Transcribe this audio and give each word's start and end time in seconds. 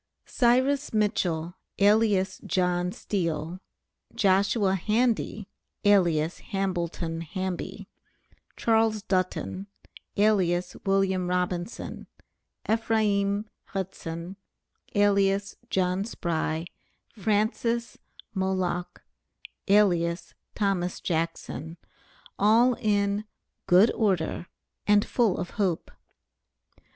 CYRUS 0.25 0.95
MITCHELL, 0.95 1.53
alias 1.77 2.41
JOHN 2.43 2.91
STEEL; 2.91 3.59
JOSHUA 4.15 4.73
HANDY, 4.77 5.47
alias 5.85 6.39
HAMBLETON 6.39 7.21
HAMBY; 7.21 7.87
CHARLES 8.55 9.03
DULTON, 9.03 9.67
alias 10.17 10.75
WILLIAM 10.87 11.27
ROBINSON; 11.29 12.07
EPHRAIM 12.67 13.45
HUDSON, 13.65 14.37
alias 14.95 15.55
JOHN 15.69 16.05
SPRY; 16.05 16.65
FRANCIS 17.13 17.99
MOLOCK, 18.33 19.03
alias 19.67 20.33
THOMAS 20.55 20.99
JACKSON; 21.01 21.77
all 22.39 22.73
in 22.81 23.25
"good 23.67 23.91
order" 23.91 24.47
and 24.87 25.05
full 25.05 25.37
of 25.37 25.51
hope. 25.51 25.91